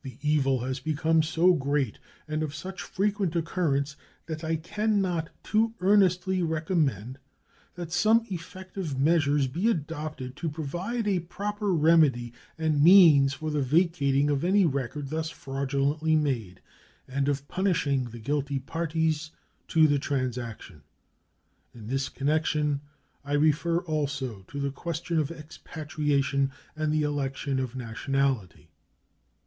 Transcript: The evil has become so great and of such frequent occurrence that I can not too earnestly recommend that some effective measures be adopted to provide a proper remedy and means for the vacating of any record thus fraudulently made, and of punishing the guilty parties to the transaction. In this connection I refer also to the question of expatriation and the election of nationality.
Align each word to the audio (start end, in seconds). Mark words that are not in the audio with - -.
The 0.00 0.16
evil 0.22 0.60
has 0.60 0.80
become 0.80 1.22
so 1.22 1.52
great 1.52 1.98
and 2.26 2.42
of 2.42 2.54
such 2.54 2.80
frequent 2.80 3.36
occurrence 3.36 3.96
that 4.24 4.42
I 4.42 4.56
can 4.56 5.02
not 5.02 5.28
too 5.42 5.74
earnestly 5.80 6.42
recommend 6.42 7.18
that 7.74 7.92
some 7.92 8.24
effective 8.30 8.98
measures 8.98 9.46
be 9.46 9.68
adopted 9.68 10.36
to 10.36 10.48
provide 10.48 11.06
a 11.06 11.20
proper 11.20 11.74
remedy 11.74 12.32
and 12.56 12.82
means 12.82 13.34
for 13.34 13.50
the 13.50 13.60
vacating 13.60 14.30
of 14.30 14.42
any 14.42 14.64
record 14.64 15.08
thus 15.10 15.28
fraudulently 15.28 16.16
made, 16.16 16.62
and 17.06 17.28
of 17.28 17.46
punishing 17.46 18.04
the 18.04 18.20
guilty 18.20 18.58
parties 18.58 19.32
to 19.66 19.86
the 19.86 19.98
transaction. 19.98 20.80
In 21.74 21.88
this 21.88 22.08
connection 22.08 22.80
I 23.22 23.34
refer 23.34 23.80
also 23.80 24.44
to 24.48 24.58
the 24.58 24.70
question 24.72 25.18
of 25.18 25.30
expatriation 25.30 26.52
and 26.74 26.90
the 26.90 27.02
election 27.02 27.58
of 27.58 27.76
nationality. 27.76 28.70